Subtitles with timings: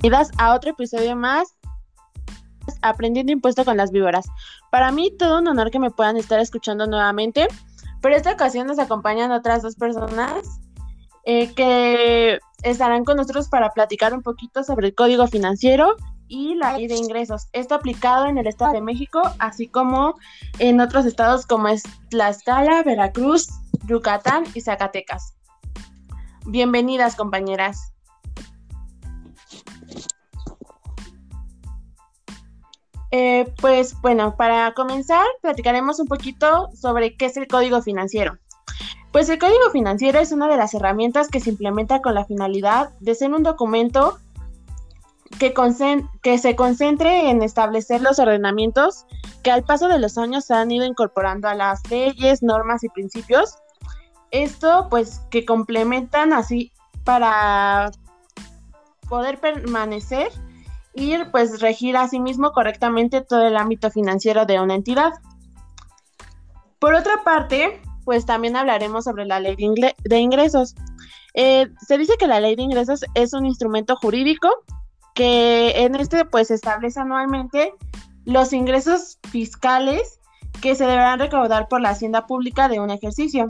[0.00, 1.54] bienvenidas a otro episodio más
[2.80, 4.26] Aprendiendo Impuesto con las Víboras.
[4.70, 7.48] Para mí, todo un honor que me puedan estar escuchando nuevamente.
[8.00, 10.32] Pero esta ocasión nos acompañan otras dos personas
[11.26, 15.96] eh, que estarán con nosotros para platicar un poquito sobre el código financiero
[16.28, 17.48] y la ley de ingresos.
[17.52, 20.14] Esto aplicado en el Estado de México, así como
[20.58, 23.48] en otros estados como es Tlaxcala, Veracruz,
[23.86, 25.34] Yucatán y Zacatecas.
[26.46, 27.92] Bienvenidas, compañeras.
[33.12, 38.38] Eh, pues bueno, para comenzar, platicaremos un poquito sobre qué es el código financiero.
[39.12, 42.90] Pues el código financiero es una de las herramientas que se implementa con la finalidad
[43.00, 44.18] de ser un documento
[45.40, 45.52] que,
[46.22, 49.06] que se concentre en establecer los ordenamientos
[49.42, 52.88] que al paso de los años se han ido incorporando a las leyes, normas y
[52.88, 53.56] principios.
[54.30, 56.72] Esto pues que complementan así
[57.04, 57.90] para
[59.08, 60.30] poder permanecer
[60.94, 65.12] y pues regir asimismo correctamente todo el ámbito financiero de una entidad.
[66.78, 70.74] Por otra parte, pues también hablaremos sobre la ley de, ingresos.
[71.34, 74.48] Eh, se dice que la ley de ingresos es un instrumento jurídico
[75.14, 77.74] que en este pues establece anualmente
[78.24, 80.18] los ingresos fiscales
[80.60, 83.46] que se deberán recaudar por la hacienda pública de un ejercicio.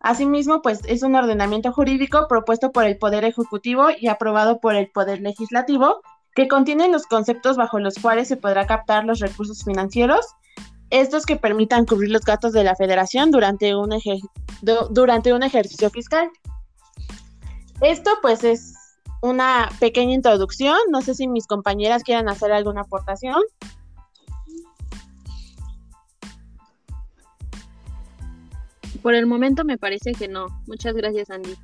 [0.00, 4.88] Asimismo, pues es un ordenamiento jurídico propuesto por el Poder Ejecutivo y aprobado por el
[4.90, 6.00] Poder Legislativo
[6.38, 10.24] que contienen los conceptos bajo los cuales se podrá captar los recursos financieros,
[10.88, 13.90] estos que permitan cubrir los gastos de la federación durante un,
[14.90, 16.30] durante un ejercicio fiscal.
[17.80, 18.72] Esto pues es
[19.20, 23.42] una pequeña introducción, no sé si mis compañeras quieran hacer alguna aportación.
[29.02, 30.46] Por el momento me parece que no.
[30.68, 31.56] Muchas gracias, Andy.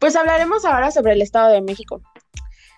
[0.00, 2.00] Pues hablaremos ahora sobre el Estado de México.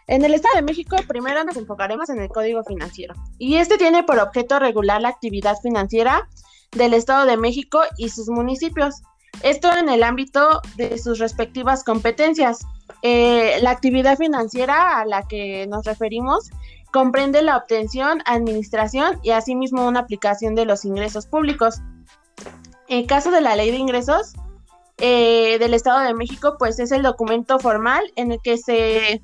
[0.09, 3.15] En el Estado de México, primero nos enfocaremos en el Código Financiero.
[3.39, 6.29] Y este tiene por objeto regular la actividad financiera
[6.73, 9.03] del Estado de México y sus municipios.
[9.45, 12.67] Esto en el ámbito de sus respectivas competencias.
[13.03, 16.51] Eh, la actividad financiera a la que nos referimos
[16.93, 21.81] comprende la obtención, administración y asimismo una aplicación de los ingresos públicos.
[22.89, 24.35] En caso de la ley de ingresos,
[24.99, 29.21] eh, del Estado de México, pues es el documento formal en el que se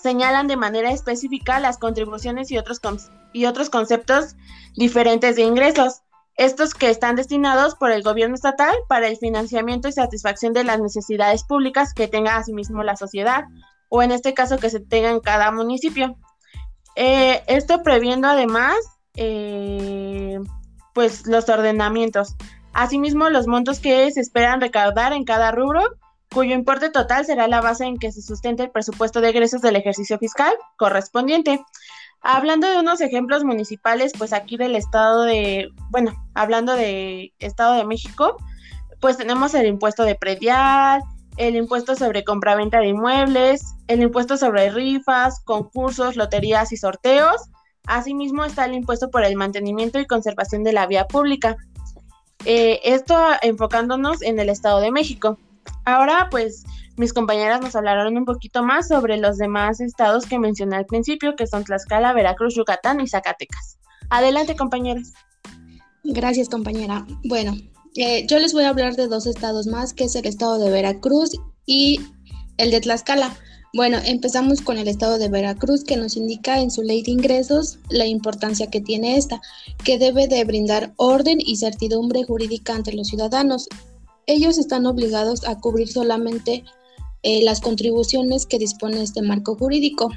[0.00, 2.80] señalan de manera específica las contribuciones y otros,
[3.32, 4.36] y otros conceptos
[4.76, 6.02] diferentes de ingresos.
[6.36, 10.80] Estos que están destinados por el gobierno estatal para el financiamiento y satisfacción de las
[10.80, 13.44] necesidades públicas que tenga asimismo la sociedad,
[13.88, 16.16] o en este caso que se tenga en cada municipio.
[16.96, 18.76] Eh, esto previendo además,
[19.16, 20.38] eh,
[20.92, 22.34] pues los ordenamientos.
[22.74, 25.80] Asimismo, los montos que se esperan recaudar en cada rubro,
[26.32, 29.76] cuyo importe total será la base en que se sustente el presupuesto de egresos del
[29.76, 31.64] ejercicio fiscal correspondiente.
[32.20, 37.84] Hablando de unos ejemplos municipales, pues aquí del estado de, bueno, hablando de Estado de
[37.84, 38.36] México,
[39.00, 41.02] pues tenemos el impuesto de predial,
[41.36, 47.42] el impuesto sobre compraventa de inmuebles, el impuesto sobre rifas, concursos, loterías y sorteos.
[47.86, 51.56] Asimismo está el impuesto por el mantenimiento y conservación de la vía pública.
[52.44, 55.38] Eh, esto enfocándonos en el Estado de México.
[55.84, 56.64] Ahora, pues,
[56.96, 61.36] mis compañeras nos hablarán un poquito más sobre los demás estados que mencioné al principio,
[61.36, 63.78] que son Tlaxcala, Veracruz, Yucatán y Zacatecas.
[64.10, 65.12] Adelante, compañeras.
[66.04, 67.06] Gracias, compañera.
[67.24, 67.54] Bueno,
[67.96, 70.70] eh, yo les voy a hablar de dos estados más, que es el estado de
[70.70, 71.30] Veracruz
[71.66, 72.00] y
[72.58, 73.34] el de Tlaxcala.
[73.74, 77.80] Bueno, empezamos con el estado de Veracruz que nos indica en su ley de ingresos
[77.88, 79.40] la importancia que tiene esta,
[79.84, 83.66] que debe de brindar orden y certidumbre jurídica ante los ciudadanos.
[84.26, 86.62] Ellos están obligados a cubrir solamente
[87.24, 90.12] eh, las contribuciones que dispone este marco jurídico.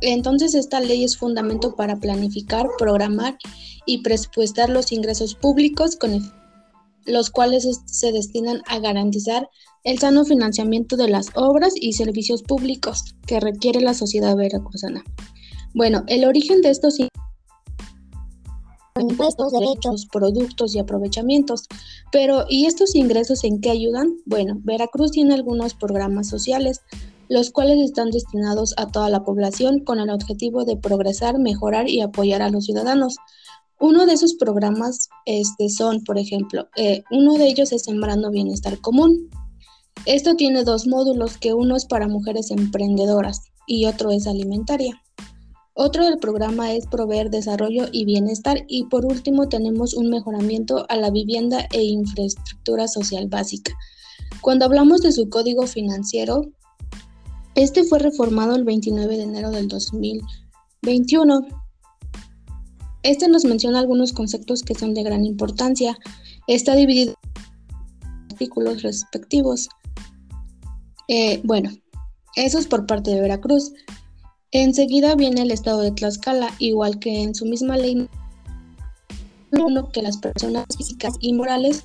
[0.00, 3.36] Entonces esta ley es fundamento para planificar, programar
[3.84, 6.32] y presupuestar los ingresos públicos con
[7.04, 9.50] los cuales se destinan a garantizar
[9.84, 15.04] el sano financiamiento de las obras y servicios públicos que requiere la sociedad veracruzana.
[15.74, 16.98] Bueno, el origen de estos
[18.98, 21.66] impuestos, derechos, productos y aprovechamientos.
[22.10, 24.16] Pero, ¿y estos ingresos en qué ayudan?
[24.24, 26.80] Bueno, Veracruz tiene algunos programas sociales,
[27.28, 32.00] los cuales están destinados a toda la población con el objetivo de progresar, mejorar y
[32.00, 33.16] apoyar a los ciudadanos.
[33.80, 38.78] Uno de esos programas este, son, por ejemplo, eh, uno de ellos es Sembrando Bienestar
[38.78, 39.28] Común,
[40.06, 45.00] esto tiene dos módulos, que uno es para mujeres emprendedoras y otro es alimentaria.
[45.72, 50.96] Otro del programa es proveer desarrollo y bienestar y por último tenemos un mejoramiento a
[50.96, 53.72] la vivienda e infraestructura social básica.
[54.40, 56.42] Cuando hablamos de su código financiero,
[57.56, 61.46] Este fue reformado el 29 de enero del 2021.
[63.04, 65.96] Este nos menciona algunos conceptos que son de gran importancia.
[66.48, 67.14] Está dividido
[68.34, 69.68] artículos respectivos.
[71.08, 71.70] Eh, bueno,
[72.36, 73.72] eso es por parte de Veracruz.
[74.50, 78.08] Enseguida viene el estado de Tlaxcala, igual que en su misma ley
[79.52, 81.84] uno que las personas físicas y morales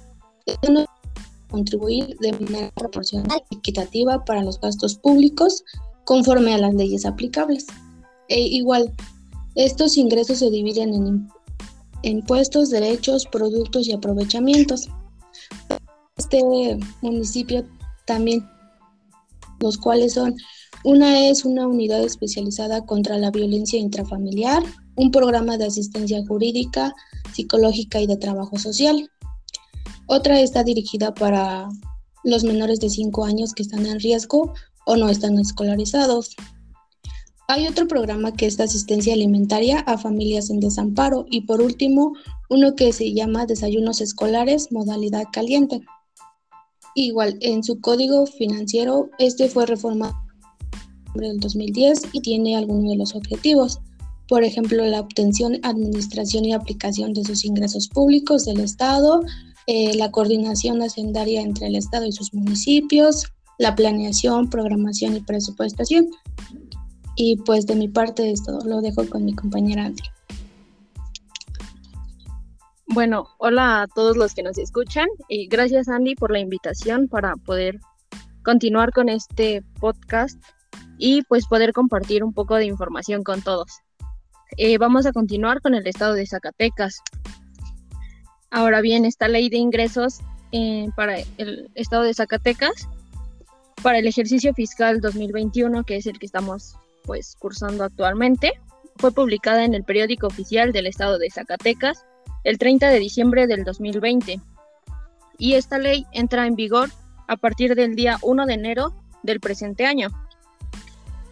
[0.62, 0.86] deben
[1.50, 5.64] contribuir de manera proporcional y equitativa para los gastos públicos
[6.06, 7.68] conforme a las leyes aplicables.
[8.28, 8.92] E igual,
[9.56, 11.30] estos ingresos se dividen en
[12.02, 14.90] impuestos, derechos, productos y aprovechamientos.
[16.20, 16.44] Este
[17.02, 17.66] municipio
[18.06, 18.46] también,
[19.62, 20.36] los cuales son,
[20.84, 24.62] una es una unidad especializada contra la violencia intrafamiliar,
[24.98, 26.94] un programa de asistencia jurídica,
[27.34, 29.10] psicológica y de trabajo social.
[30.08, 31.70] Otra está dirigida para
[32.26, 34.54] los menores de 5 años que están en riesgo
[34.86, 36.36] o no están escolarizados.
[37.48, 42.12] Hay otro programa que es de asistencia alimentaria a familias en desamparo y por último
[42.50, 45.82] uno que se llama desayunos escolares modalidad caliente.
[46.96, 50.16] Igual en su código financiero este fue reformado
[51.16, 53.80] en el 2010 y tiene algunos de los objetivos
[54.30, 59.24] por ejemplo, la obtención, administración y aplicación de sus ingresos públicos del Estado,
[59.66, 63.26] eh, la coordinación hacendaria entre el Estado y sus municipios,
[63.58, 66.10] la planeación, programación y presupuestación.
[67.16, 70.04] Y pues de mi parte es lo dejo con mi compañera Andy.
[72.92, 77.36] Bueno, hola a todos los que nos escuchan y gracias Andy por la invitación para
[77.36, 77.80] poder
[78.44, 80.42] continuar con este podcast
[80.98, 83.82] y pues poder compartir un poco de información con todos.
[84.58, 87.04] Eh, vamos a continuar con el estado de Zacatecas.
[88.50, 90.22] Ahora bien, esta ley de ingresos
[90.52, 92.90] eh, para el estado de Zacatecas,
[93.84, 98.54] para el ejercicio fiscal 2021, que es el que estamos pues cursando actualmente,
[98.96, 102.04] fue publicada en el periódico oficial del estado de Zacatecas
[102.44, 104.40] el 30 de diciembre del 2020.
[105.38, 106.90] Y esta ley entra en vigor
[107.28, 108.94] a partir del día 1 de enero
[109.24, 110.10] del presente año.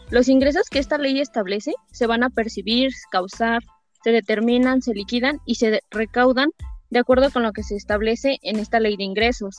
[0.10, 3.62] Los ingresos que esta ley establece se van a percibir, causar,
[4.04, 6.50] se determinan, se liquidan y se recaudan
[6.90, 9.58] de acuerdo con lo que se establece en esta ley de ingresos,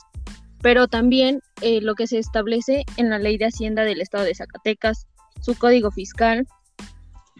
[0.61, 4.33] pero también eh, lo que se establece en la ley de Hacienda del Estado de
[4.33, 5.07] Zacatecas,
[5.41, 6.47] su código fiscal,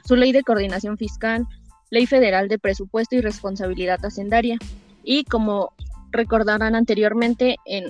[0.06, 1.48] su ley de coordinación fiscal,
[1.90, 4.58] ley federal de presupuesto y responsabilidad hacendaria.
[5.04, 5.74] Y como
[6.12, 7.86] recordarán anteriormente en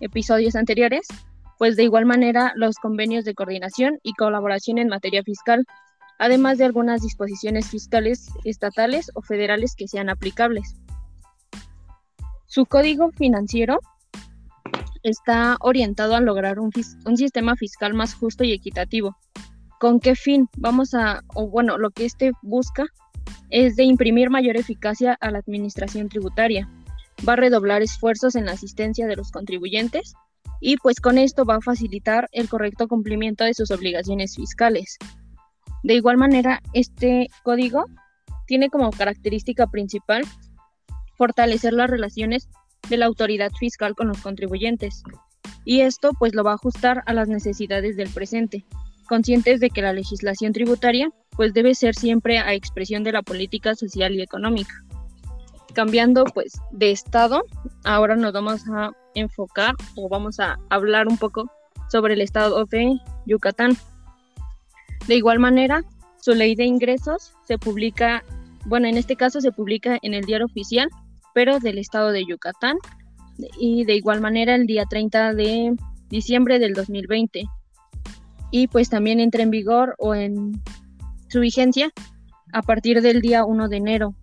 [0.00, 1.06] episodios anteriores,
[1.58, 5.64] pues de igual manera los convenios de coordinación y colaboración en materia fiscal,
[6.18, 10.76] además de algunas disposiciones fiscales estatales o federales que sean aplicables.
[12.46, 13.80] Su código financiero
[15.02, 16.70] está orientado a lograr un,
[17.04, 19.16] un, sistema fiscal más justo y equitativo.
[19.78, 20.48] ¿Con qué fin?
[20.56, 22.86] Vamos a, o bueno, lo que este busca
[23.50, 26.68] es de imprimir mayor eficacia a la administración tributaria.
[27.26, 30.14] Va a redoblar esfuerzos en la asistencia de los contribuyentes
[30.60, 34.98] y pues con esto va a facilitar el correcto cumplimiento de sus obligaciones fiscales.
[35.82, 37.84] De igual manera, este código
[38.46, 40.22] tiene como característica principal
[41.16, 42.48] fortalecer las relaciones
[42.88, 45.02] de la autoridad fiscal con los contribuyentes.
[45.64, 48.64] Y esto pues lo va a ajustar a las necesidades del presente,
[49.06, 53.74] conscientes de que la legislación tributaria pues debe ser siempre a expresión de la política
[53.74, 54.74] social y económica.
[55.74, 57.42] Cambiando pues de estado,
[57.84, 61.50] ahora nos vamos a enfocar o vamos a hablar un poco
[61.90, 63.76] sobre el estado de Yucatán.
[65.06, 65.84] De igual manera,
[66.20, 68.24] su ley de ingresos se publica,
[68.64, 70.88] bueno, en este caso se publica en el diario oficial,
[71.34, 72.76] pero del estado de Yucatán,
[73.60, 75.76] y de igual manera el día 30 de
[76.08, 77.44] diciembre del 2020.
[78.50, 80.62] Y pues también entra en vigor o en
[81.28, 81.90] su vigencia
[82.52, 84.14] a partir del día 1 de enero.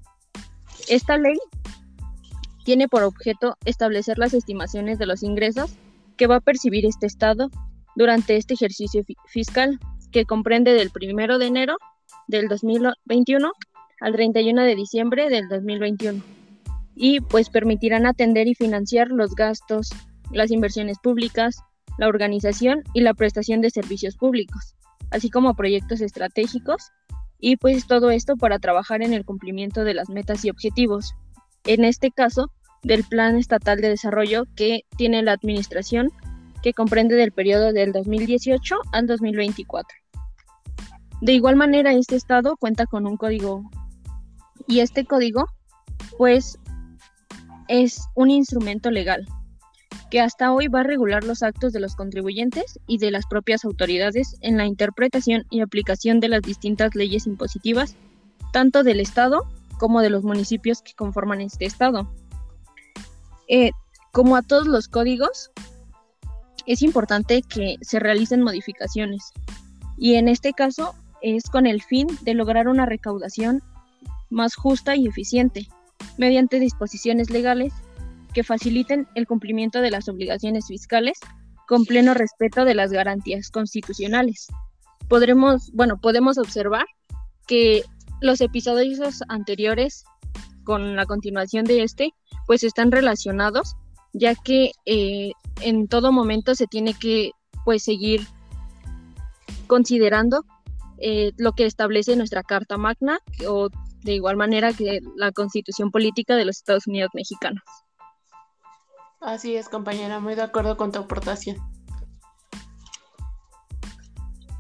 [0.88, 1.38] Esta ley
[2.64, 5.76] tiene por objeto establecer las estimaciones de los ingresos
[6.18, 7.50] que va a percibir este Estado
[7.96, 9.80] durante este ejercicio fiscal,
[10.12, 11.78] que comprende del 1 de enero
[12.28, 13.52] del 2021
[14.00, 16.24] al 31 de diciembre del 2021.
[16.96, 19.90] Y pues permitirán atender y financiar los gastos,
[20.32, 21.58] las inversiones públicas,
[21.98, 24.76] la organización y la prestación de servicios públicos,
[25.12, 26.92] así como proyectos estratégicos,
[27.40, 31.14] y pues todo esto para trabajar en el cumplimiento de las metas y objetivos,
[31.66, 32.52] en este caso
[32.84, 36.10] del Plan Estatal de Desarrollo que tiene la Administración,
[36.62, 39.98] que comprende del periodo del 2018 al 2024.
[41.22, 43.64] De igual manera, este estado cuenta con un código
[44.68, 45.46] y este código,
[46.18, 46.58] pues,
[47.68, 49.26] es un instrumento legal
[50.14, 53.66] que hasta hoy va a regular los actos de los contribuyentes y de las propias
[53.66, 57.96] autoridades en la interpretación y aplicación de las distintas leyes impositivas,
[58.52, 59.48] tanto del Estado
[59.80, 62.08] como de los municipios que conforman este Estado.
[63.48, 63.72] Eh,
[64.12, 65.50] como a todos los códigos,
[66.68, 69.34] es importante que se realicen modificaciones
[69.98, 70.94] y en este caso
[71.24, 73.64] es con el fin de lograr una recaudación
[74.30, 75.68] más justa y eficiente
[76.20, 77.74] mediante disposiciones legales
[78.34, 81.20] que faciliten el cumplimiento de las obligaciones fiscales
[81.68, 84.48] con pleno respeto de las garantías constitucionales.
[85.08, 86.86] Podremos, bueno, podemos observar
[87.48, 87.84] que
[88.22, 90.06] los episodios anteriores
[90.64, 92.14] con la continuación de este,
[92.48, 93.76] pues están relacionados,
[94.14, 97.32] ya que eh, en todo momento se tiene que
[97.66, 98.22] pues seguir
[99.68, 100.46] considerando
[101.00, 103.70] eh, lo que establece nuestra Carta Magna o
[104.04, 107.64] de igual manera que la Constitución Política de los Estados Unidos Mexicanos.
[109.24, 111.58] Así es, compañera, muy de acuerdo con tu aportación.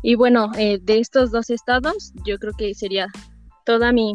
[0.01, 3.07] Y bueno, eh, de estos dos estados, yo creo que sería
[3.65, 4.13] toda mi,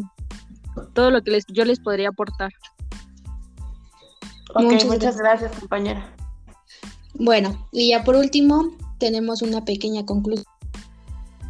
[0.93, 2.51] todo lo que les, yo les podría aportar.
[4.55, 6.15] Ok, muchas, gracias, compañera.
[7.13, 10.45] Bueno, y ya por último, tenemos una pequeña conclusión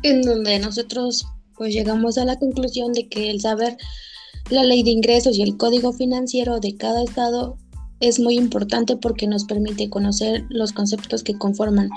[0.03, 1.25] en donde nosotros
[1.55, 3.77] pues llegamos a la conclusión de que el saber
[4.49, 7.57] la ley de ingresos y el código financiero de cada estado
[7.99, 11.89] es muy importante porque nos permite conocer los conceptos que conforman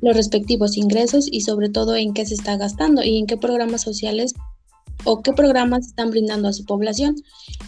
[0.00, 3.82] los respectivos ingresos y sobre todo en qué se está gastando y en qué programas
[3.82, 4.34] sociales
[5.04, 7.16] o qué programas están brindando a su población.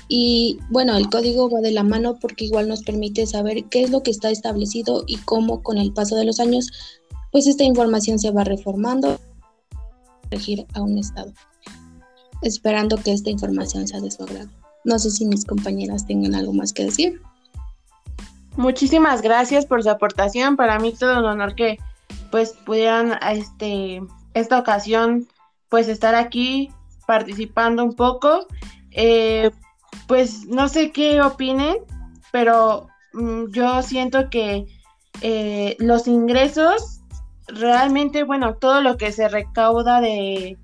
[0.09, 3.91] Y bueno, el código va de la mano porque igual nos permite saber qué es
[3.91, 6.69] lo que está establecido y cómo con el paso de los años,
[7.33, 9.19] pues esta información se va reformando
[10.31, 11.33] regir a un estado,
[12.43, 14.51] esperando que esta información sea de su agrado.
[14.85, 17.21] No sé si mis compañeras tengan algo más que decir.
[18.61, 20.55] Muchísimas gracias por su aportación.
[20.55, 21.79] Para mí todo un honor que
[22.31, 24.03] pues pudieran este
[24.35, 25.27] esta ocasión
[25.71, 26.71] pues estar aquí
[27.07, 28.47] participando un poco.
[28.91, 29.51] Eh,
[30.07, 31.79] pues no sé qué opinen,
[32.33, 34.67] pero mm, yo siento que
[35.23, 37.01] eh, los ingresos
[37.47, 40.59] realmente, bueno, todo lo que se recauda de,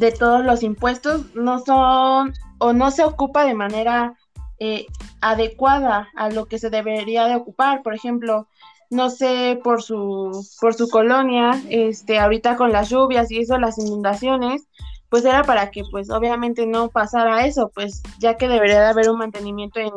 [0.00, 4.14] de todos los impuestos no son o no se ocupa de manera
[4.58, 4.86] eh,
[5.22, 7.82] adecuada a lo que se debería de ocupar.
[7.82, 8.48] Por ejemplo,
[8.90, 13.78] no sé, por su, por su colonia, este, ahorita con las lluvias y eso, las
[13.78, 14.68] inundaciones,
[15.08, 19.10] pues era para que pues obviamente no pasara eso, pues ya que debería de haber
[19.10, 19.92] un mantenimiento en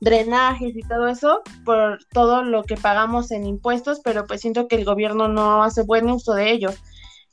[0.00, 4.76] drenajes y todo eso por todo lo que pagamos en impuestos, pero pues siento que
[4.76, 6.70] el gobierno no hace buen uso de ello.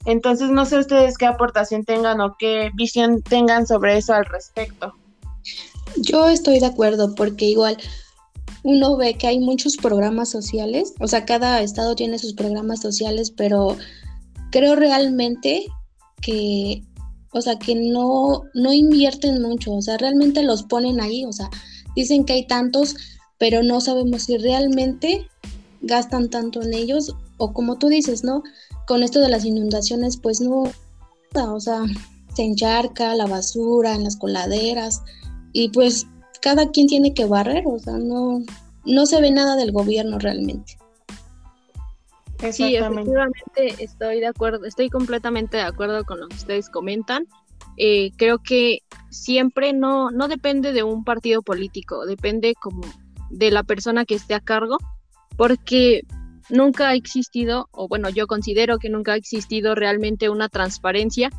[0.05, 4.93] Entonces no sé ustedes qué aportación tengan o qué visión tengan sobre eso al respecto.
[5.98, 7.77] Yo estoy de acuerdo porque igual
[8.63, 13.31] uno ve que hay muchos programas sociales, o sea, cada estado tiene sus programas sociales,
[13.31, 13.77] pero
[14.51, 15.65] creo realmente
[16.22, 16.84] que,
[17.31, 21.50] o sea, que no, no invierten mucho, o sea, realmente los ponen ahí, o sea,
[21.96, 22.96] Dicen que hay tantos,
[23.38, 25.27] pero no sabemos si realmente
[25.81, 28.43] gastan tanto en ellos o como tú dices, ¿no?
[28.88, 30.63] Con esto de las inundaciones, pues no,
[31.34, 31.84] o sea,
[32.36, 35.01] se encharca la basura en las coladeras
[35.53, 36.08] y pues
[36.41, 38.44] cada quien tiene que barrer, o sea, no,
[38.86, 40.77] no se ve nada del gobierno realmente.
[42.51, 47.27] Sí, efectivamente estoy de acuerdo, estoy completamente de acuerdo con lo que ustedes comentan.
[47.75, 48.79] Eh, creo que
[49.10, 52.82] siempre no, no depende de un partido político, depende como
[53.29, 54.77] de la persona que esté a cargo,
[55.36, 56.03] porque
[56.50, 61.29] nunca ha existido, o bueno, yo considero que nunca ha existido realmente una transparencia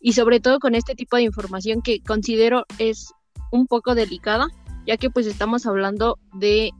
[0.00, 3.12] y sobre todo con este tipo de información que considero es
[3.52, 4.48] un poco delicada,
[4.86, 6.70] ya que pues estamos hablando de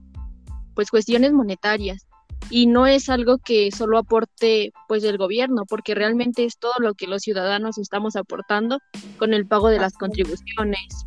[0.75, 2.07] pues cuestiones monetarias
[2.50, 6.95] y no es algo que solo aporte pues el gobierno, porque realmente es todo lo
[6.95, 8.79] que los ciudadanos estamos aportando
[9.19, 11.07] con el pago de las contribuciones.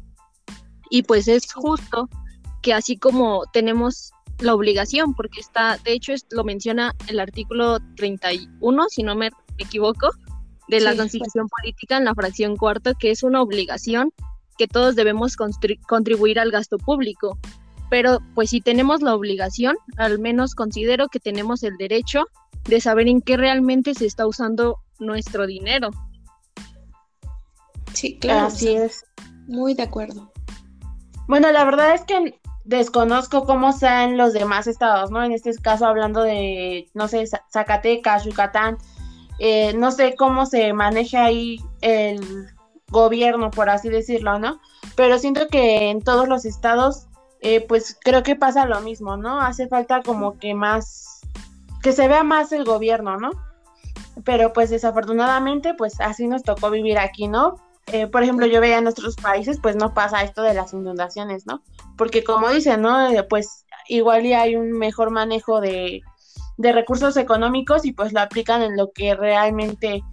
[0.89, 2.07] Y pues es justo
[2.61, 8.85] que así como tenemos la obligación, porque está, de hecho lo menciona el artículo 31,
[8.89, 10.09] si no me equivoco,
[10.67, 14.11] de la Constitución Política en la fracción cuarta, que es una obligación
[14.57, 15.35] que todos debemos
[15.87, 17.37] contribuir al gasto público
[17.89, 22.25] pero pues si tenemos la obligación, al menos considero que tenemos el derecho
[22.67, 25.91] de saber en qué realmente se está usando nuestro dinero.
[27.93, 28.47] Sí, claro.
[28.47, 29.05] Así es.
[29.47, 30.31] Muy de acuerdo.
[31.27, 35.23] Bueno, la verdad es que desconozco cómo sean los demás estados, ¿no?
[35.23, 38.77] En este caso hablando de, no sé, Zacatecas, Yucatán,
[39.37, 42.47] eh, no sé cómo se maneja ahí el
[42.95, 44.59] gobierno, por así decirlo, ¿no?
[44.95, 47.07] Pero siento que en todos los estados
[47.41, 49.39] eh, pues creo que pasa lo mismo, ¿no?
[49.39, 51.21] Hace falta como que más,
[51.83, 53.29] que se vea más el gobierno, ¿no?
[54.23, 57.57] Pero pues desafortunadamente, pues así nos tocó vivir aquí, ¿no?
[57.91, 61.45] Eh, por ejemplo, yo veía en nuestros países, pues no pasa esto de las inundaciones,
[61.45, 61.61] ¿no?
[61.97, 63.11] Porque como dicen, ¿no?
[63.11, 66.01] Eh, pues igual ya hay un mejor manejo de,
[66.57, 70.03] de recursos económicos y pues lo aplican en lo que realmente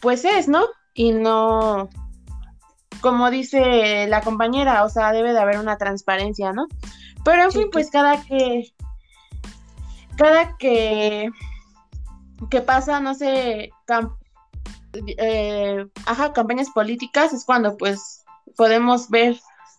[0.00, 0.66] pues es, ¿no?
[0.92, 1.88] Y no,
[3.04, 6.68] como dice la compañera, o sea, debe de haber una transparencia, ¿no?
[7.22, 8.72] Pero en fin, pues cada que,
[10.16, 11.28] cada que,
[12.48, 13.72] que pasa, no sé,
[15.18, 18.24] eh, ajá, campañas políticas es cuando pues
[18.56, 19.38] podemos ver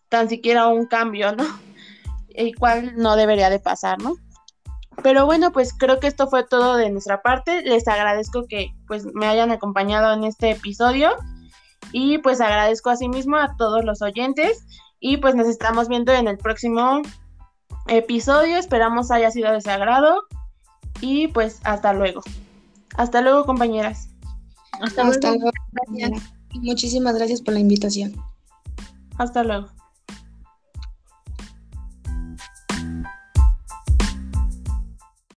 [0.10, 1.46] tan siquiera un cambio, ¿no?
[2.30, 4.18] El cual no debería de pasar, ¿no?
[5.02, 7.64] Pero bueno, pues creo que esto fue todo de nuestra parte.
[7.64, 11.18] Les agradezco que pues me hayan acompañado en este episodio
[11.92, 14.66] y pues agradezco asimismo a todos los oyentes
[15.00, 17.02] y pues nos estamos viendo en el próximo
[17.88, 18.58] episodio.
[18.58, 20.24] Esperamos haya sido de su agrado
[21.02, 22.22] y pues hasta luego.
[22.98, 24.10] Hasta luego, compañeras.
[24.82, 25.52] Hasta, luego.
[26.54, 28.16] Muchísimas gracias por la invitación.
[29.18, 29.68] Hasta luego.